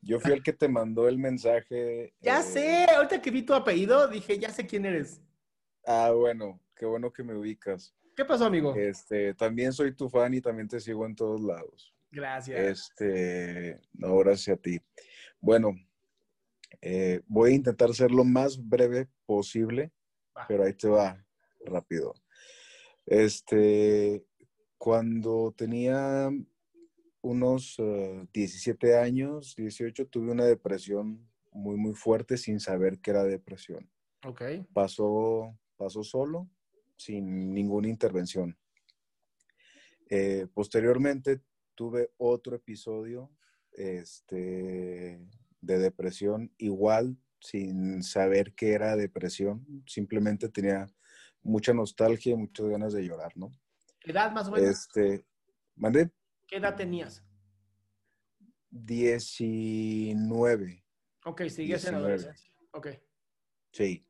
Yo 0.00 0.20
fui 0.20 0.32
el 0.32 0.42
que 0.42 0.52
te 0.52 0.68
mandó 0.68 1.08
el 1.08 1.18
mensaje. 1.18 2.14
Ya 2.20 2.40
eh, 2.40 2.42
sé, 2.42 2.86
ahorita 2.94 3.20
que 3.20 3.30
vi 3.30 3.42
tu 3.42 3.54
apellido, 3.54 4.08
dije, 4.08 4.38
ya 4.38 4.50
sé 4.50 4.66
quién 4.66 4.84
eres. 4.84 5.20
Ah, 5.84 6.12
bueno, 6.14 6.60
qué 6.76 6.86
bueno 6.86 7.12
que 7.12 7.22
me 7.22 7.34
ubicas. 7.34 7.94
¿Qué 8.16 8.24
pasó, 8.24 8.46
amigo? 8.46 8.74
Este, 8.74 9.34
también 9.34 9.72
soy 9.72 9.94
tu 9.94 10.08
fan 10.08 10.34
y 10.34 10.40
también 10.40 10.68
te 10.68 10.80
sigo 10.80 11.06
en 11.06 11.14
todos 11.14 11.40
lados. 11.40 11.94
Gracias. 12.10 12.58
Este, 12.58 13.80
no, 13.92 14.16
gracias 14.18 14.56
a 14.56 14.60
ti. 14.60 14.80
Bueno, 15.40 15.74
eh, 16.80 17.20
voy 17.26 17.52
a 17.52 17.54
intentar 17.54 17.92
ser 17.94 18.10
lo 18.10 18.24
más 18.24 18.58
breve 18.58 19.08
posible, 19.26 19.92
Va. 20.36 20.46
pero 20.46 20.64
ahí 20.64 20.74
te 20.74 20.88
va 20.88 21.24
rápido. 21.64 22.14
Este, 23.06 24.24
cuando 24.76 25.54
tenía 25.56 26.30
unos 27.20 27.76
eh, 27.78 28.26
17 28.32 28.96
años, 28.96 29.54
18, 29.56 30.06
tuve 30.06 30.30
una 30.30 30.44
depresión 30.44 31.28
muy, 31.52 31.76
muy 31.76 31.94
fuerte 31.94 32.36
sin 32.36 32.60
saber 32.60 33.00
que 33.00 33.10
era 33.10 33.24
depresión. 33.24 33.90
Ok. 34.24 34.42
Pasó, 34.72 35.56
pasó 35.76 36.02
solo, 36.02 36.48
sin 36.96 37.52
ninguna 37.52 37.88
intervención. 37.88 38.56
Eh, 40.10 40.46
posteriormente 40.54 41.42
tuve 41.74 42.10
otro 42.16 42.56
episodio 42.56 43.30
este, 43.72 45.20
de 45.60 45.78
depresión, 45.78 46.52
igual 46.58 47.16
sin 47.40 48.02
saber 48.02 48.54
que 48.54 48.72
era 48.72 48.96
depresión, 48.96 49.84
simplemente 49.86 50.48
tenía 50.48 50.86
mucha 51.42 51.72
nostalgia 51.72 52.32
y 52.32 52.36
muchas 52.36 52.66
ganas 52.66 52.92
de 52.92 53.04
llorar, 53.04 53.36
¿no? 53.36 53.52
¿Qué 54.00 54.10
edad 54.10 54.32
más 54.32 54.48
o 54.48 54.52
menos? 54.52 54.68
Este, 54.68 55.24
mandé 55.76 56.10
¿Qué 56.48 56.56
edad 56.56 56.74
tenías? 56.74 57.22
19, 58.70 60.84
Ok, 61.24 61.42
seguías 61.48 61.84
en 61.84 61.94
19. 61.94 62.14
adolescencia. 62.14 62.52
Ok. 62.72 62.88
sí. 63.72 64.04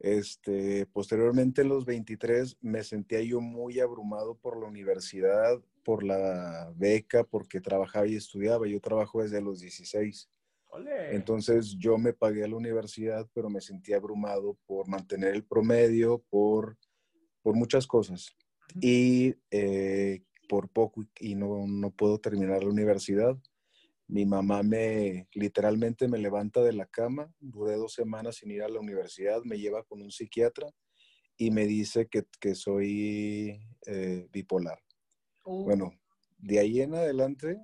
Este, 0.00 0.86
posteriormente, 0.86 1.62
en 1.62 1.70
los 1.70 1.84
23, 1.84 2.56
me 2.60 2.84
sentía 2.84 3.20
yo 3.20 3.40
muy 3.40 3.80
abrumado 3.80 4.36
por 4.36 4.56
la 4.56 4.68
universidad, 4.68 5.60
por 5.82 6.04
la 6.04 6.72
beca, 6.76 7.24
porque 7.24 7.60
trabajaba 7.60 8.06
y 8.06 8.14
estudiaba. 8.14 8.68
Yo 8.68 8.80
trabajo 8.80 9.22
desde 9.22 9.40
los 9.40 9.58
16. 9.58 10.30
Ole. 10.68 11.16
Entonces 11.16 11.74
yo 11.76 11.98
me 11.98 12.12
pagué 12.12 12.44
a 12.44 12.48
la 12.48 12.54
universidad, 12.54 13.28
pero 13.34 13.50
me 13.50 13.60
sentía 13.60 13.96
abrumado 13.96 14.56
por 14.66 14.86
mantener 14.86 15.34
el 15.34 15.44
promedio, 15.44 16.24
por, 16.30 16.78
por 17.42 17.56
muchas 17.56 17.84
cosas. 17.84 18.36
Y 18.80 19.34
eh, 19.50 20.22
por 20.48 20.68
poco, 20.70 21.04
y 21.20 21.34
no, 21.34 21.66
no 21.66 21.90
puedo 21.90 22.18
terminar 22.18 22.64
la 22.64 22.70
universidad. 22.70 23.36
Mi 24.08 24.24
mamá 24.24 24.62
me, 24.62 25.28
literalmente 25.34 26.08
me 26.08 26.18
levanta 26.18 26.62
de 26.62 26.72
la 26.72 26.86
cama, 26.86 27.30
duré 27.38 27.74
dos 27.74 27.92
semanas 27.92 28.36
sin 28.36 28.50
ir 28.50 28.62
a 28.62 28.68
la 28.68 28.80
universidad, 28.80 29.42
me 29.44 29.58
lleva 29.58 29.84
con 29.84 30.00
un 30.00 30.10
psiquiatra 30.10 30.66
y 31.36 31.50
me 31.50 31.66
dice 31.66 32.08
que, 32.08 32.24
que 32.40 32.54
soy 32.54 33.60
eh, 33.86 34.26
bipolar. 34.32 34.80
Uh, 35.44 35.64
Bueno, 35.64 35.92
de 36.38 36.58
ahí 36.58 36.80
en 36.80 36.94
adelante, 36.94 37.60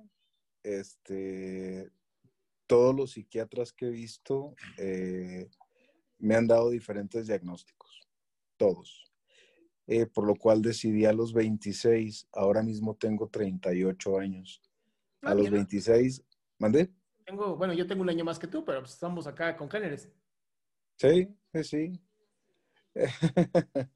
este, 0.63 1.89
todos 2.67 2.95
los 2.95 3.11
psiquiatras 3.13 3.73
que 3.73 3.87
he 3.87 3.91
visto 3.91 4.55
eh, 4.77 5.49
me 6.19 6.35
han 6.35 6.47
dado 6.47 6.69
diferentes 6.69 7.27
diagnósticos, 7.27 8.01
todos. 8.57 9.11
Eh, 9.87 10.07
por 10.07 10.25
lo 10.25 10.35
cual 10.35 10.61
decidí 10.63 11.05
a 11.05 11.13
los 11.13 11.31
26, 11.33 12.27
ahora 12.33 12.63
mismo 12.63 12.95
tengo 12.95 13.27
38 13.27 14.17
años. 14.17 14.61
Ah, 15.21 15.31
A 15.31 15.35
los 15.35 15.43
mira. 15.45 15.57
26, 15.57 16.23
¿mandé? 16.57 16.89
tengo, 17.23 17.55
bueno, 17.55 17.73
yo 17.73 17.85
tengo 17.87 18.01
un 18.03 18.09
año 18.09 18.23
más 18.23 18.37
que 18.39 18.47
tú, 18.47 18.63
pero 18.65 18.79
pues 18.81 18.93
estamos 18.93 19.25
acá 19.27 19.55
con 19.57 19.69
géneros. 19.69 20.07
Sí, 20.97 21.27
sí, 21.53 21.63
sí. 21.63 22.01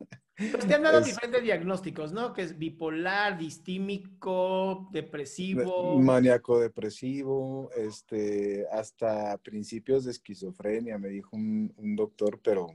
Pues 0.52 0.68
te 0.68 0.74
han 0.74 0.84
dado 0.84 1.00
Es- 1.00 1.06
diferentes 1.06 1.44
diagnósticos, 1.44 2.14
¿no? 2.14 2.32
Que 2.32 2.44
es 2.44 2.58
bipolar, 2.58 3.38
distímico, 3.38 4.88
depresivo. 4.94 6.00
Maníaco 6.00 6.60
depresivo, 6.62 7.70
este, 7.76 8.66
hasta 8.72 9.38
principios 9.40 10.06
de 10.06 10.12
esquizofrenia, 10.12 10.98
me 10.98 11.10
dijo 11.10 11.36
un, 11.36 11.74
un 11.76 11.94
doctor, 11.98 12.40
pero 12.42 12.68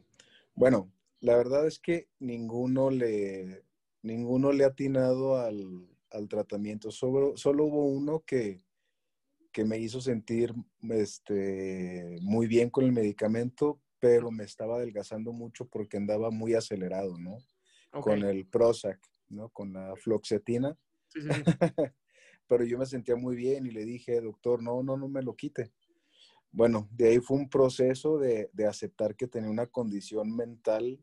bueno, 0.54 0.92
la 1.24 1.36
verdad 1.38 1.66
es 1.66 1.78
que 1.78 2.08
ninguno 2.18 2.90
le, 2.90 3.64
ninguno 4.02 4.52
le 4.52 4.64
ha 4.64 4.68
atinado 4.68 5.38
al, 5.38 5.88
al 6.10 6.28
tratamiento. 6.28 6.90
Solo, 6.90 7.34
solo 7.38 7.64
hubo 7.64 7.86
uno 7.86 8.22
que, 8.26 8.60
que 9.50 9.64
me 9.64 9.78
hizo 9.78 10.02
sentir 10.02 10.52
este, 10.90 12.18
muy 12.20 12.46
bien 12.46 12.68
con 12.68 12.84
el 12.84 12.92
medicamento, 12.92 13.80
pero 13.98 14.30
me 14.30 14.44
estaba 14.44 14.76
adelgazando 14.76 15.32
mucho 15.32 15.66
porque 15.66 15.96
andaba 15.96 16.30
muy 16.30 16.52
acelerado, 16.52 17.16
¿no? 17.16 17.38
Ok. 17.94 18.02
Con 18.02 18.22
el 18.22 18.46
Prozac, 18.46 19.00
¿no? 19.30 19.48
Con 19.48 19.72
la 19.72 19.96
fluoxetina 19.96 20.76
Sí, 21.08 21.22
sí, 21.22 21.30
sí. 21.30 21.42
pero 22.46 22.64
yo 22.64 22.76
me 22.76 22.84
sentía 22.84 23.16
muy 23.16 23.34
bien 23.34 23.64
y 23.64 23.70
le 23.70 23.86
dije, 23.86 24.20
doctor, 24.20 24.62
no, 24.62 24.82
no, 24.82 24.98
no 24.98 25.08
me 25.08 25.22
lo 25.22 25.34
quite. 25.34 25.72
Bueno, 26.52 26.86
de 26.92 27.08
ahí 27.08 27.18
fue 27.18 27.38
un 27.38 27.48
proceso 27.48 28.18
de, 28.18 28.50
de 28.52 28.66
aceptar 28.66 29.16
que 29.16 29.26
tenía 29.26 29.48
una 29.48 29.66
condición 29.66 30.36
mental, 30.36 31.00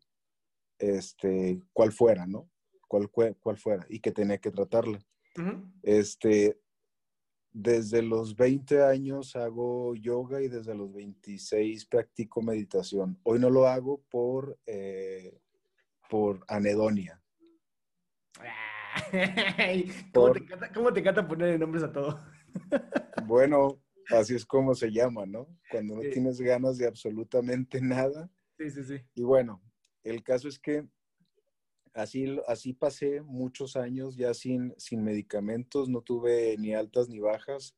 este, 0.81 1.62
cual 1.74 1.92
fuera, 1.92 2.25
¿no? 2.25 2.50
Cual, 2.88 3.10
cual 3.10 3.57
fuera, 3.57 3.86
y 3.89 4.00
que 4.00 4.12
tenía 4.12 4.38
que 4.39 4.51
tratarla. 4.51 5.00
Este, 5.83 6.60
desde 7.54 8.01
los 8.01 8.36
20 8.36 8.83
años 8.83 9.36
hago 9.36 9.95
yoga 9.95 10.42
y 10.42 10.48
desde 10.50 10.75
los 10.75 10.92
26 10.94 11.86
practico 11.86 12.42
meditación. 12.42 13.19
Hoy 13.24 13.39
no 13.39 13.50
lo 13.50 13.68
hago 13.68 14.01
por, 14.10 14.57
eh, 14.66 15.39
por 16.10 16.44
anedonia. 16.48 17.22
Ay, 19.57 19.89
¿Cómo, 20.13 20.28
Por- 20.28 20.33
te 20.38 20.44
encanta, 20.44 20.72
cómo 20.74 20.94
te 20.94 21.00
encanta 21.00 21.28
ponerle 21.28 21.57
nombres 21.57 21.83
a 21.83 21.92
todo? 21.92 22.19
Bueno, 23.25 23.81
así 24.10 24.36
es 24.36 24.45
como 24.45 24.74
se 24.74 24.92
llama, 24.92 25.25
¿no? 25.25 25.48
Cuando 25.69 25.95
no 25.95 26.01
tienes 26.01 26.39
ganas 26.42 26.78
de 26.78 26.88
absolutamente 26.88 27.80
nada. 27.81 28.30
Sí, 28.57 28.69
sí, 28.72 28.83
sí. 28.83 28.95
Y 29.13 29.24
bueno, 29.24 29.62
el 30.03 30.24
caso 30.24 30.48
es 30.48 30.59
que 30.59 30.86
así, 31.94 32.38
así 32.48 32.74
pasé 32.74 33.21
muchos 33.21 33.75
años 33.75 34.15
ya 34.15 34.33
sin, 34.33 34.74
sin 34.77 35.03
medicamentos, 35.03 35.89
no 35.89 36.01
tuve 36.01 36.56
ni 36.57 36.74
altas 36.74 37.09
ni 37.09 37.19
bajas, 37.19 37.75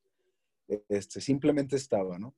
este, 0.90 1.22
simplemente 1.22 1.76
estaba, 1.76 2.18
¿no? 2.18 2.36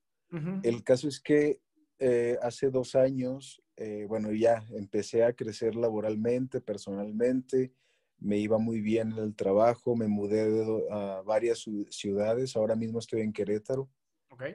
El 0.63 0.83
caso 0.83 1.07
es 1.07 1.21
que 1.21 1.61
eh, 1.97 2.37
hace 2.41 2.69
dos 2.69 2.95
años, 2.95 3.63
eh, 3.77 4.05
bueno, 4.05 4.33
ya 4.33 4.65
empecé 4.71 5.23
a 5.23 5.31
crecer 5.31 5.75
laboralmente, 5.75 6.59
personalmente, 6.59 7.71
me 8.19 8.37
iba 8.37 8.57
muy 8.57 8.81
bien 8.81 9.13
en 9.13 9.19
el 9.19 9.35
trabajo, 9.35 9.95
me 9.95 10.07
mudé 10.07 10.65
a 10.91 11.21
varias 11.25 11.65
ciudades, 11.89 12.57
ahora 12.57 12.75
mismo 12.75 12.99
estoy 12.99 13.21
en 13.21 13.31
Querétaro, 13.31 13.89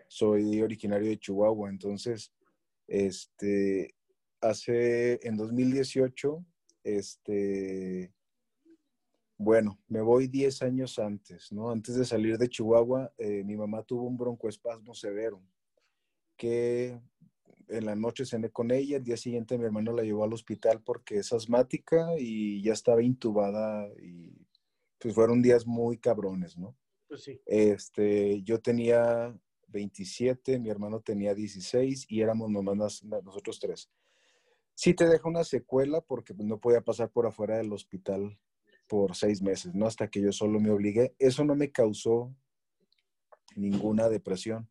soy 0.08 0.60
originario 0.60 1.08
de 1.08 1.18
Chihuahua, 1.18 1.70
entonces, 1.70 2.30
este, 2.86 3.94
hace, 4.40 5.20
en 5.26 5.36
2018, 5.36 6.44
este, 6.84 8.12
bueno, 9.36 9.78
me 9.88 10.00
voy 10.00 10.28
10 10.28 10.62
años 10.62 10.98
antes, 10.98 11.50
¿no? 11.52 11.70
Antes 11.70 11.96
de 11.96 12.04
salir 12.04 12.38
de 12.38 12.48
Chihuahua, 12.48 13.12
eh, 13.18 13.42
mi 13.44 13.56
mamá 13.56 13.82
tuvo 13.82 14.04
un 14.04 14.16
broncoespasmo 14.16 14.94
severo, 14.94 15.42
que 16.36 17.00
en 17.68 17.86
la 17.86 17.94
noche 17.94 18.26
cené 18.26 18.50
con 18.50 18.70
ella, 18.70 18.96
el 18.96 19.04
día 19.04 19.16
siguiente 19.16 19.56
mi 19.56 19.64
hermano 19.64 19.92
la 19.92 20.02
llevó 20.02 20.24
al 20.24 20.32
hospital 20.32 20.82
porque 20.82 21.18
es 21.18 21.32
asmática 21.32 22.14
y 22.18 22.62
ya 22.62 22.72
estaba 22.72 23.02
intubada 23.02 23.88
y 24.02 24.46
pues 24.98 25.14
fueron 25.14 25.40
días 25.40 25.66
muy 25.66 25.98
cabrones, 25.98 26.58
¿no? 26.58 26.76
Pues 27.08 27.22
sí. 27.22 27.40
Este, 27.46 28.42
yo 28.42 28.60
tenía 28.60 29.34
27, 29.68 30.58
mi 30.58 30.68
hermano 30.68 31.00
tenía 31.00 31.34
16 31.34 32.06
y 32.08 32.20
éramos 32.20 32.50
nomás 32.50 33.02
nosotros 33.04 33.58
tres. 33.58 33.90
Sí 34.82 34.94
te 34.94 35.06
deja 35.06 35.28
una 35.28 35.44
secuela 35.44 36.00
porque 36.00 36.32
no 36.38 36.58
podía 36.58 36.80
pasar 36.80 37.10
por 37.10 37.26
afuera 37.26 37.58
del 37.58 37.70
hospital 37.70 38.38
por 38.88 39.14
seis 39.14 39.42
meses, 39.42 39.74
¿no? 39.74 39.84
Hasta 39.84 40.08
que 40.08 40.22
yo 40.22 40.32
solo 40.32 40.58
me 40.58 40.70
obligué. 40.70 41.14
Eso 41.18 41.44
no 41.44 41.54
me 41.54 41.70
causó 41.70 42.34
ninguna 43.56 44.08
depresión. 44.08 44.70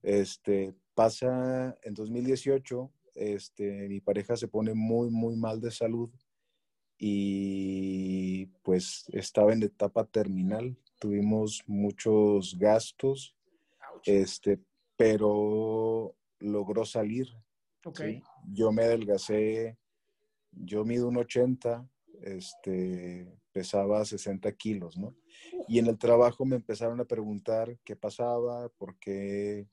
Este, 0.00 0.76
pasa 0.94 1.76
en 1.82 1.94
2018, 1.94 2.92
este, 3.16 3.88
mi 3.88 4.00
pareja 4.00 4.36
se 4.36 4.46
pone 4.46 4.74
muy, 4.74 5.10
muy 5.10 5.34
mal 5.34 5.60
de 5.60 5.72
salud 5.72 6.08
y 6.96 8.46
pues 8.62 9.06
estaba 9.08 9.52
en 9.52 9.64
etapa 9.64 10.04
terminal. 10.04 10.78
Tuvimos 11.00 11.64
muchos 11.66 12.56
gastos, 12.56 13.34
este, 14.04 14.60
pero 14.96 16.14
logró 16.38 16.84
salir. 16.84 17.26
Okay. 17.86 18.20
Yo 18.52 18.72
me 18.72 18.82
adelgacé, 18.82 19.78
yo 20.50 20.84
mido 20.84 21.06
un 21.06 21.18
80, 21.18 21.88
este, 22.22 23.32
pesaba 23.52 24.04
60 24.04 24.50
kilos, 24.52 24.98
¿no? 24.98 25.14
Y 25.68 25.78
en 25.78 25.86
el 25.86 25.96
trabajo 25.96 26.44
me 26.44 26.56
empezaron 26.56 27.00
a 27.00 27.04
preguntar 27.04 27.78
qué 27.84 27.94
pasaba, 27.94 28.68
por 28.70 28.98
qué 28.98 29.68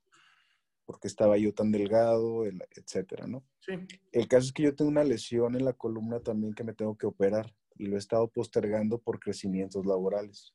porque 0.86 1.07
estaba 1.07 1.38
yo 1.38 1.54
tan 1.54 1.71
delgado, 1.71 2.45
etcétera, 2.45 3.25
¿no? 3.25 3.44
Sí. 3.62 3.74
El 4.12 4.27
caso 4.27 4.48
es 4.48 4.54
que 4.54 4.63
yo 4.63 4.75
tengo 4.75 4.92
una 4.92 5.04
lesión 5.04 5.56
en 5.56 5.66
la 5.66 5.74
columna 5.74 6.19
también 6.19 6.54
que 6.54 6.63
me 6.63 6.74
tengo 6.74 6.98
que 6.98 7.07
operar 7.07 7.56
y 7.77 7.88
lo 7.88 7.95
he 7.95 8.00
estado 8.00 8.27
postergando 8.27 9.00
por 9.00 9.19
crecimientos 9.19 9.86
laborales. 9.86 10.54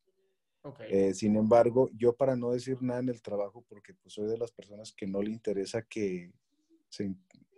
Okay. 0.62 0.86
Eh, 0.90 1.14
sin 1.14 1.36
embargo, 1.36 1.88
yo 1.94 2.14
para 2.14 2.36
no 2.36 2.52
decir 2.52 2.76
nada 2.82 3.00
en 3.00 3.08
el 3.08 3.22
trabajo, 3.22 3.64
porque 3.68 3.94
pues 3.94 4.14
soy 4.14 4.28
de 4.28 4.36
las 4.36 4.52
personas 4.52 4.92
que 4.92 5.06
no 5.06 5.22
le 5.22 5.30
interesa 5.30 5.82
que, 5.82 6.30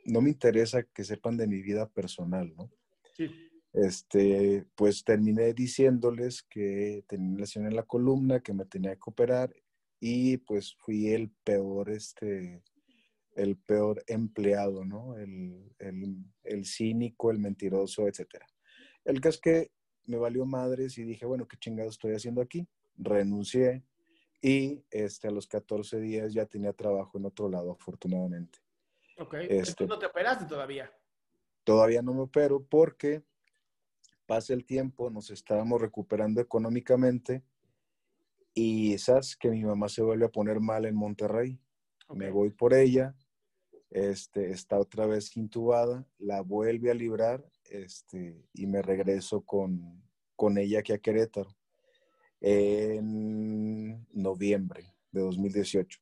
no 0.05 0.21
me 0.21 0.31
interesa 0.31 0.83
que 0.83 1.05
sepan 1.05 1.37
de 1.37 1.47
mi 1.47 1.63
vida 1.63 1.89
personal, 1.89 2.53
¿no? 2.57 2.71
Sí. 3.15 3.31
Este, 3.73 4.67
pues 4.75 5.05
terminé 5.05 5.55
diciéndoles 5.55 6.43
que 6.43 7.05
tenía 7.07 7.29
una 7.29 7.41
lesión 7.41 7.67
en 7.67 7.77
la 7.77 7.85
columna, 7.85 8.41
que 8.41 8.53
me 8.53 8.65
tenía 8.65 8.95
que 8.95 9.03
operar 9.07 9.55
y 10.01 10.39
pues 10.39 10.75
fui 10.79 11.09
el 11.09 11.31
peor, 11.45 11.91
este, 11.91 12.63
el 13.37 13.57
peor 13.57 14.03
empleado, 14.07 14.85
¿no? 14.85 15.17
El, 15.17 15.73
el, 15.79 16.65
cínico, 16.65 17.31
el 17.31 17.39
mentiroso, 17.39 18.09
etc. 18.09 18.27
El 19.05 19.21
caso 19.21 19.37
es 19.37 19.41
que 19.41 19.71
me 20.07 20.17
valió 20.17 20.45
madres 20.47 20.99
y 20.99 21.05
dije, 21.05 21.27
bueno, 21.27 21.47
¿qué 21.47 21.57
chingado 21.59 21.91
estoy 21.91 22.15
haciendo 22.15 22.41
aquí? 22.41 22.67
Renuncié 22.97 23.85
y 24.43 24.83
este, 24.91 25.29
a 25.29 25.31
los 25.31 25.47
14 25.47 26.01
días 26.01 26.33
ya 26.33 26.47
tenía 26.47 26.73
trabajo 26.73 27.19
en 27.19 27.27
otro 27.27 27.49
lado, 27.49 27.73
afortunadamente. 27.73 28.60
Ok, 29.21 29.35
este, 29.51 29.87
no 29.87 29.99
te 29.99 30.07
operaste 30.07 30.47
todavía. 30.47 30.91
Todavía 31.63 32.01
no 32.01 32.15
me 32.15 32.23
opero 32.23 32.65
porque 32.65 33.23
pasa 34.25 34.55
el 34.55 34.65
tiempo, 34.65 35.11
nos 35.11 35.31
estábamos 35.31 35.79
recuperando 35.79 36.41
económicamente 36.41 37.45
y 38.55 38.95
esas 38.95 39.37
que 39.37 39.51
mi 39.51 39.63
mamá 39.63 39.91
se 39.91 40.01
vuelve 40.03 40.25
a 40.25 40.31
poner 40.31 40.61
mal 40.61 40.87
en 40.87 40.95
Monterrey. 40.95 41.61
Me 42.15 42.31
voy 42.31 42.51
por 42.51 42.73
ella, 42.73 43.15
este, 43.91 44.53
está 44.53 44.79
otra 44.79 45.07
vez 45.07 45.37
intubada, 45.37 46.09
la 46.19 46.41
vuelve 46.41 46.91
a 46.91 46.95
librar 46.95 47.45
este, 47.65 48.43
y 48.55 48.67
me 48.67 48.81
regreso 48.81 49.43
con, 49.43 50.03
con 50.35 50.57
ella 50.57 50.81
aquí 50.81 50.93
a 50.93 50.99
Querétaro 50.99 51.55
en 52.41 54.07
noviembre 54.13 54.95
de 55.13 55.21
2018. 55.21 56.01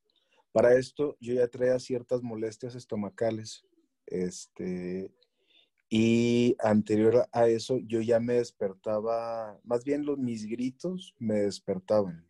Para 0.59 0.75
esto 0.77 1.17
yo 1.21 1.35
ya 1.35 1.47
traía 1.47 1.79
ciertas 1.79 2.21
molestias 2.21 2.75
estomacales 2.75 3.65
este, 4.07 5.15
y 5.89 6.57
anterior 6.59 7.29
a 7.31 7.47
eso 7.47 7.79
yo 7.79 8.01
ya 8.01 8.19
me 8.19 8.33
despertaba, 8.35 9.61
más 9.63 9.85
bien 9.85 10.05
los, 10.05 10.19
mis 10.19 10.47
gritos 10.47 11.15
me 11.21 11.43
despertaban. 11.43 12.29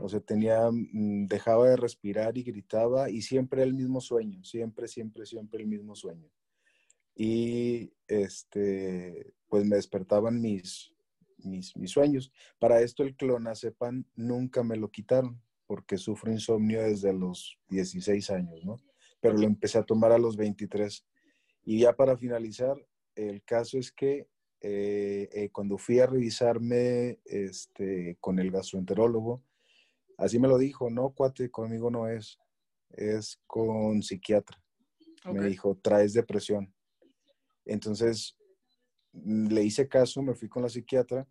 O 0.00 0.08
sea, 0.08 0.20
tenía, 0.20 0.70
mm, 0.70 1.26
dejaba 1.26 1.68
de 1.68 1.76
respirar 1.76 2.38
y 2.38 2.44
gritaba 2.44 3.10
y 3.10 3.20
siempre 3.20 3.62
el 3.62 3.74
mismo 3.74 4.00
sueño, 4.00 4.42
siempre, 4.42 4.88
siempre, 4.88 5.26
siempre 5.26 5.60
el 5.60 5.68
mismo 5.68 5.94
sueño. 5.94 6.30
Y 7.14 7.92
este, 8.08 9.34
pues 9.50 9.66
me 9.66 9.76
despertaban 9.76 10.40
mis, 10.40 10.94
mis, 11.36 11.76
mis 11.76 11.90
sueños. 11.90 12.32
Para 12.58 12.80
esto 12.80 13.02
el 13.02 13.14
clonazepam 13.14 14.06
nunca 14.14 14.62
me 14.62 14.78
lo 14.78 14.90
quitaron 14.90 15.43
porque 15.66 15.96
sufro 15.96 16.30
insomnio 16.30 16.82
desde 16.82 17.12
los 17.12 17.58
16 17.68 18.30
años, 18.30 18.64
¿no? 18.64 18.76
Pero 19.20 19.36
lo 19.36 19.44
empecé 19.44 19.78
a 19.78 19.84
tomar 19.84 20.12
a 20.12 20.18
los 20.18 20.36
23. 20.36 21.06
Y 21.64 21.80
ya 21.80 21.94
para 21.94 22.16
finalizar, 22.16 22.76
el 23.14 23.42
caso 23.44 23.78
es 23.78 23.90
que 23.90 24.28
eh, 24.60 25.28
eh, 25.32 25.50
cuando 25.50 25.78
fui 25.78 25.98
a 26.00 26.06
revisarme 26.06 27.20
este, 27.24 28.16
con 28.20 28.38
el 28.38 28.50
gastroenterólogo, 28.50 29.42
Así 30.16 30.38
me 30.38 30.48
lo 30.48 30.58
dijo, 30.58 30.90
no, 30.90 31.10
cuate, 31.10 31.50
conmigo 31.50 31.90
no 31.90 32.08
es, 32.08 32.38
es 32.90 33.40
con 33.46 34.02
psiquiatra. 34.02 34.62
Me 35.32 35.46
dijo, 35.46 35.76
traes 35.82 36.12
depresión. 36.12 36.72
Entonces, 37.64 38.36
le 39.12 39.62
hice 39.62 39.88
caso, 39.88 40.22
me 40.22 40.34
fui 40.34 40.48
con 40.48 40.62
la 40.62 40.68
psiquiatra 40.68 41.26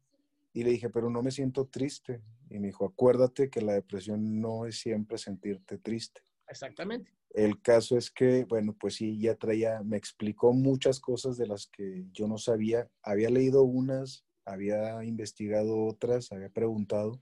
y 0.54 0.64
le 0.64 0.72
dije, 0.72 0.90
pero 0.90 1.10
no 1.10 1.22
me 1.22 1.32
siento 1.32 1.68
triste. 1.68 2.22
Y 2.50 2.60
me 2.60 2.68
dijo, 2.68 2.86
acuérdate 2.86 3.50
que 3.50 3.62
la 3.62 3.74
depresión 3.74 4.40
no 4.40 4.66
es 4.66 4.80
siempre 4.80 5.18
sentirte 5.18 5.78
triste. 5.78 6.22
Exactamente. 6.48 7.12
El 7.32 7.62
caso 7.62 7.98
es 7.98 8.12
que, 8.12 8.46
bueno, 8.46 8.76
pues 8.80 8.96
sí, 8.96 9.20
ya 9.20 9.36
traía, 9.36 9.82
me 9.84 9.98
explicó 9.98 10.54
muchas 10.54 11.00
cosas 11.00 11.36
de 11.36 11.48
las 11.48 11.66
que 11.68 12.06
yo 12.12 12.28
no 12.28 12.38
sabía. 12.38 12.88
Había 13.02 13.32
leído 13.32 13.64
unas, 13.64 14.24
había 14.46 15.04
investigado 15.04 15.86
otras, 15.86 16.32
había 16.32 16.50
preguntado, 16.50 17.20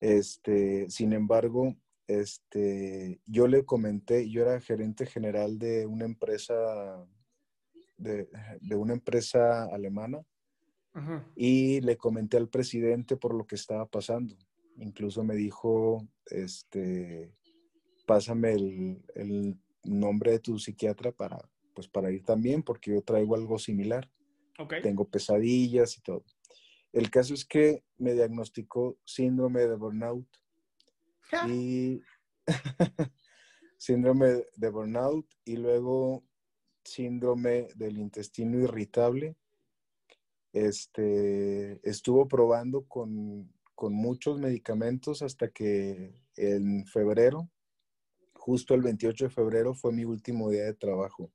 este, 0.00 0.88
sin 0.90 1.12
embargo, 1.12 1.76
este, 2.06 3.20
yo 3.26 3.48
le 3.48 3.64
comenté, 3.64 4.30
yo 4.30 4.42
era 4.42 4.60
gerente 4.60 5.06
general 5.06 5.58
de 5.58 5.86
una 5.86 6.04
empresa, 6.04 6.54
de, 7.96 8.28
una 8.76 8.94
empresa 8.94 9.64
alemana, 9.64 10.22
y 11.36 11.80
le 11.80 11.96
comenté 11.96 12.36
al 12.36 12.48
presidente 12.48 13.16
por 13.16 13.34
lo 13.34 13.46
que 13.46 13.54
estaba 13.54 13.86
pasando. 13.86 14.36
Incluso 14.76 15.24
me 15.24 15.34
dijo, 15.34 16.06
este, 16.26 17.34
pásame 18.06 18.52
el, 18.52 19.58
nombre 19.84 20.32
de 20.32 20.38
tu 20.40 20.58
psiquiatra 20.58 21.12
para, 21.12 21.38
pues 21.74 21.88
para 21.88 22.10
ir 22.10 22.22
también, 22.22 22.62
porque 22.62 22.90
yo 22.90 23.00
traigo 23.02 23.34
algo 23.34 23.58
similar. 23.58 24.10
Tengo 24.82 25.08
pesadillas 25.08 25.96
y 25.96 26.02
todo. 26.02 26.24
El 26.92 27.10
caso 27.10 27.32
es 27.32 27.44
que 27.44 27.84
me 27.96 28.12
diagnosticó 28.12 28.98
síndrome 29.04 29.60
de 29.66 29.76
burnout 29.76 30.26
y 31.46 32.02
síndrome 33.78 34.44
de 34.56 34.70
burnout 34.70 35.26
y 35.44 35.56
luego 35.56 36.24
síndrome 36.84 37.68
del 37.76 37.98
intestino 37.98 38.58
irritable. 38.58 39.36
Este, 40.66 41.80
estuvo 41.88 42.26
probando 42.26 42.84
con, 42.84 43.52
muchos 43.80 44.40
medicamentos 44.40 45.22
hasta 45.22 45.50
que 45.50 46.24
en 46.36 46.84
febrero, 46.86 47.48
justo 48.34 48.74
el 48.74 48.82
28 48.82 49.26
de 49.26 49.30
febrero 49.30 49.74
fue 49.74 49.92
mi 49.92 50.04
último 50.04 50.50
día 50.50 50.64
de 50.64 50.74
trabajo. 50.74 51.30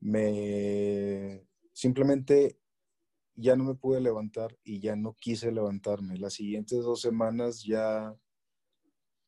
Me 0.00 1.46
simplemente 1.72 2.58
ya 3.36 3.54
no 3.54 3.64
me 3.64 3.74
pude 3.76 4.00
levantar 4.00 4.58
y 4.64 4.80
ya 4.80 4.96
no 4.96 5.14
quise 5.14 5.52
levantarme. 5.52 6.16
Las 6.16 6.34
siguientes 6.34 6.80
dos 6.82 7.00
semanas 7.00 7.62
ya 7.62 8.16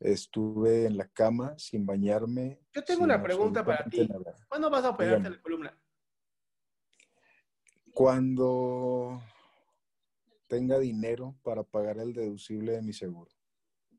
estuve 0.01 0.87
en 0.87 0.97
la 0.97 1.07
cama 1.09 1.57
sin 1.59 1.87
bañarme. 1.87 2.61
Yo 2.73 2.83
tengo 2.83 3.05
una 3.05 3.23
pregunta 3.23 3.65
para 3.65 3.85
ti. 3.85 4.09
¿Cuándo 4.49 4.69
vas 4.69 4.85
a 4.85 4.91
operarte 4.91 5.31
la 5.31 5.41
columna? 5.41 5.79
Cuando 7.97 9.23
tenga 10.49 10.79
dinero 10.79 11.35
para 11.43 11.63
pagar 11.63 11.97
el 11.97 12.13
deducible 12.13 12.73
de 12.73 12.83
mi 12.83 12.93
seguro. 12.93 13.31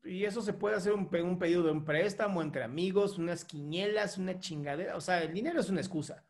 Y 0.04 0.24
eso 0.24 0.40
se 0.40 0.52
puede 0.52 0.76
hacer 0.76 0.92
un, 0.92 1.08
un 1.12 1.36
pedido 1.36 1.64
de 1.64 1.72
un 1.72 1.84
préstamo 1.84 2.40
entre 2.40 2.62
amigos, 2.62 3.18
unas 3.18 3.44
quinielas, 3.44 4.16
una 4.16 4.38
chingadera. 4.38 4.94
O 4.94 5.00
sea, 5.00 5.24
el 5.24 5.34
dinero 5.34 5.58
es 5.58 5.68
una 5.68 5.80
excusa. 5.80 6.24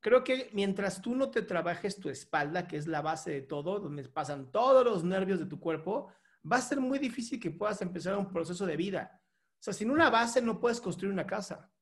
Creo 0.00 0.22
que 0.22 0.50
mientras 0.52 1.00
tú 1.00 1.14
no 1.16 1.30
te 1.30 1.40
trabajes 1.40 1.96
tu 1.96 2.10
espalda, 2.10 2.66
que 2.66 2.76
es 2.76 2.86
la 2.86 3.00
base 3.00 3.30
de 3.30 3.40
todo, 3.40 3.80
donde 3.80 4.06
pasan 4.06 4.52
todos 4.52 4.84
los 4.84 5.04
nervios 5.04 5.38
de 5.38 5.46
tu 5.46 5.58
cuerpo, 5.58 6.12
va 6.44 6.58
a 6.58 6.60
ser 6.60 6.80
muy 6.80 6.98
difícil 6.98 7.40
que 7.40 7.50
puedas 7.50 7.80
empezar 7.80 8.14
un 8.14 8.30
proceso 8.30 8.66
de 8.66 8.76
vida. 8.76 9.22
O 9.54 9.62
sea, 9.64 9.72
sin 9.72 9.90
una 9.90 10.10
base 10.10 10.42
no 10.42 10.60
puedes 10.60 10.82
construir 10.82 11.14
una 11.14 11.26
casa. 11.26 11.73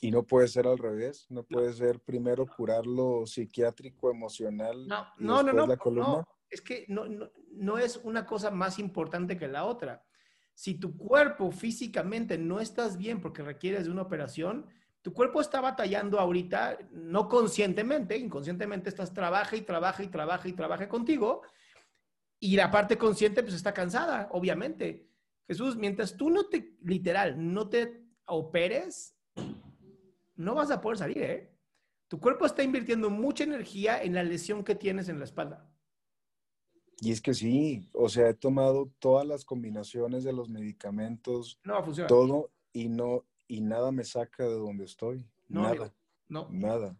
Y 0.00 0.10
no 0.10 0.22
puede 0.22 0.46
ser 0.46 0.66
al 0.66 0.78
revés, 0.78 1.26
no 1.28 1.42
puede 1.42 1.72
ser 1.72 1.98
primero 2.00 2.46
curar 2.46 2.86
lo 2.86 3.26
psiquiátrico, 3.26 4.10
emocional. 4.10 4.86
No, 4.86 5.06
no, 5.18 5.42
no, 5.42 5.66
no, 5.66 6.28
es 6.48 6.60
que 6.62 6.84
no, 6.88 7.06
no, 7.52 7.78
es 7.78 7.96
una 8.04 8.24
cosa 8.24 8.50
más 8.50 8.78
importante 8.78 9.36
que 9.36 9.48
la 9.48 9.64
otra. 9.64 10.04
Si 10.54 10.74
tu 10.74 10.96
cuerpo 10.96 11.50
físicamente 11.50 12.38
no 12.38 12.60
estás 12.60 12.96
bien 12.96 13.20
porque 13.20 13.42
requieres 13.42 13.84
de 13.86 13.90
una 13.90 14.02
operación, 14.02 14.66
tu 15.02 15.12
cuerpo 15.12 15.40
está 15.40 15.60
batallando 15.60 16.18
ahorita, 16.18 16.78
no 16.92 17.28
conscientemente, 17.28 18.16
inconscientemente 18.16 18.88
estás 18.88 19.12
trabaja 19.12 19.56
y 19.56 19.62
trabaja 19.62 20.02
y 20.02 20.08
trabaja 20.08 20.48
y 20.48 20.52
trabaja 20.52 20.88
contigo, 20.88 21.42
y 22.40 22.56
la 22.56 22.70
parte 22.70 22.96
consciente 22.96 23.42
pues 23.42 23.54
está 23.54 23.74
cansada, 23.74 24.28
obviamente. 24.32 25.08
Jesús, 25.46 25.76
mientras 25.76 26.16
tú 26.16 26.30
no 26.30 26.46
te, 26.46 26.76
literal, 26.82 27.36
no 27.52 27.68
te 27.68 28.04
operes, 28.26 29.17
no 30.38 30.54
vas 30.54 30.70
a 30.70 30.80
poder 30.80 30.98
salir, 30.98 31.22
¿eh? 31.22 31.52
Tu 32.06 32.18
cuerpo 32.18 32.46
está 32.46 32.62
invirtiendo 32.62 33.10
mucha 33.10 33.44
energía 33.44 34.02
en 34.02 34.14
la 34.14 34.22
lesión 34.22 34.64
que 34.64 34.74
tienes 34.74 35.10
en 35.10 35.18
la 35.18 35.24
espalda. 35.24 35.70
Y 37.00 37.12
es 37.12 37.20
que 37.20 37.34
sí, 37.34 37.86
o 37.92 38.08
sea, 38.08 38.30
he 38.30 38.34
tomado 38.34 38.90
todas 38.98 39.26
las 39.26 39.44
combinaciones 39.44 40.24
de 40.24 40.32
los 40.32 40.48
medicamentos, 40.48 41.60
no 41.64 41.82
funciona. 41.84 42.08
todo, 42.08 42.50
y 42.72 42.88
no, 42.88 43.26
y 43.46 43.60
nada 43.60 43.92
me 43.92 44.04
saca 44.04 44.44
de 44.44 44.54
donde 44.54 44.84
estoy. 44.84 45.28
No, 45.48 45.62
nada. 45.62 45.94
no. 46.28 46.48
Nada. 46.50 46.98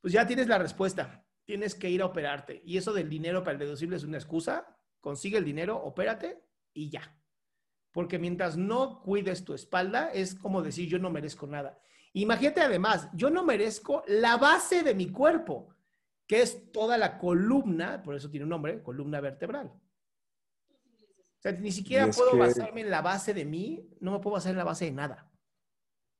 Pues 0.00 0.12
ya 0.12 0.26
tienes 0.26 0.48
la 0.48 0.58
respuesta. 0.58 1.24
Tienes 1.44 1.74
que 1.74 1.90
ir 1.90 2.02
a 2.02 2.06
operarte. 2.06 2.62
Y 2.64 2.76
eso 2.76 2.92
del 2.92 3.08
dinero 3.08 3.42
para 3.42 3.52
el 3.52 3.58
deducible 3.58 3.96
es 3.96 4.04
una 4.04 4.16
excusa. 4.16 4.76
Consigue 5.00 5.38
el 5.38 5.44
dinero, 5.44 5.76
opérate 5.76 6.44
y 6.72 6.90
ya. 6.90 7.16
Porque 7.90 8.18
mientras 8.18 8.56
no 8.56 9.02
cuides 9.02 9.44
tu 9.44 9.54
espalda, 9.54 10.10
es 10.12 10.34
como 10.34 10.62
decir 10.62 10.88
yo 10.88 10.98
no 10.98 11.10
merezco 11.10 11.46
nada. 11.46 11.80
Imagínate 12.14 12.60
además, 12.60 13.08
yo 13.14 13.30
no 13.30 13.44
merezco 13.44 14.02
la 14.06 14.36
base 14.36 14.82
de 14.82 14.94
mi 14.94 15.10
cuerpo, 15.10 15.74
que 16.26 16.42
es 16.42 16.70
toda 16.72 16.98
la 16.98 17.18
columna, 17.18 18.02
por 18.02 18.14
eso 18.14 18.28
tiene 18.30 18.44
un 18.44 18.50
nombre, 18.50 18.82
columna 18.82 19.20
vertebral. 19.20 19.68
O 19.68 21.42
sea, 21.42 21.52
ni 21.52 21.72
siquiera 21.72 22.08
puedo 22.10 22.36
basarme 22.36 22.82
en 22.82 22.90
la 22.90 23.02
base 23.02 23.34
de 23.34 23.44
mí, 23.44 23.88
no 24.00 24.12
me 24.12 24.18
puedo 24.20 24.34
basar 24.34 24.52
en 24.52 24.58
la 24.58 24.64
base 24.64 24.84
de 24.84 24.92
nada. 24.92 25.30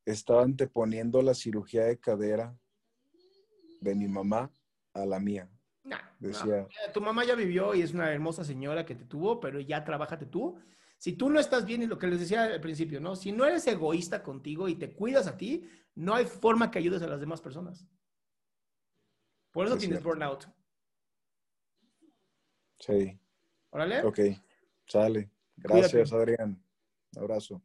Estaba 0.05 0.43
anteponiendo 0.43 1.23
la 1.23 1.35
cirugía 1.35 1.85
de 1.85 2.01
cadera 2.01 2.57
de 3.81 3.95
mi 3.95 4.09
mamá 4.09 4.51
a 4.95 5.07
la 5.07 5.21
mía. 5.21 5.49
Decía, 6.19 6.69
Tu 6.95 7.01
mamá 7.01 7.25
ya 7.25 7.35
vivió 7.35 7.75
y 7.75 7.83
es 7.83 7.93
una 7.93 8.13
hermosa 8.13 8.45
señora 8.45 8.87
que 8.87 8.95
te 8.95 9.05
tuvo, 9.05 9.41
pero 9.41 9.61
ya 9.61 9.85
trabájate 9.85 10.27
tú. 10.27 10.57
Si 11.03 11.15
tú 11.15 11.29
no 11.29 11.41
estás 11.41 11.65
bien, 11.65 11.83
y 11.83 11.87
lo 11.87 11.99
que 11.99 12.07
les 12.07 12.21
decía 12.21 12.45
al 12.45 12.61
principio, 12.61 13.01
¿no? 13.01 13.17
Si 13.17 13.33
no 13.33 13.45
eres 13.45 13.67
egoísta 13.67 14.23
contigo 14.23 14.69
y 14.69 14.77
te 14.77 14.93
cuidas 14.93 15.27
a 15.27 15.37
ti, 15.37 15.69
no 15.97 16.15
hay 16.15 16.27
forma 16.27 16.71
que 16.71 16.79
ayudes 16.79 17.03
a 17.03 17.09
las 17.09 17.19
demás 17.19 17.41
personas. 17.41 17.85
Por 19.51 19.67
eso 19.67 19.77
tienes 19.77 20.01
burnout. 20.01 20.47
Sí. 22.79 23.19
Órale. 23.71 24.05
Ok, 24.05 24.21
sale. 24.87 25.29
Gracias, 25.57 26.13
Adrián. 26.13 26.63
Un 27.17 27.21
abrazo. 27.21 27.61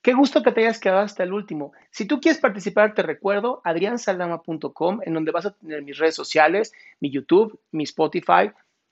Qué 0.00 0.14
gusto 0.14 0.42
que 0.42 0.50
te 0.50 0.62
hayas 0.62 0.80
quedado 0.80 1.00
hasta 1.00 1.24
el 1.24 1.34
último. 1.34 1.74
Si 1.90 2.06
tú 2.06 2.22
quieres 2.22 2.40
participar, 2.40 2.94
te 2.94 3.02
recuerdo 3.02 3.60
adriansaldama.com, 3.64 5.00
en 5.04 5.12
donde 5.12 5.30
vas 5.30 5.44
a 5.44 5.54
tener 5.54 5.82
mis 5.82 5.98
redes 5.98 6.14
sociales, 6.14 6.72
mi 7.00 7.10
YouTube, 7.10 7.60
mi 7.70 7.84
Spotify, 7.84 8.50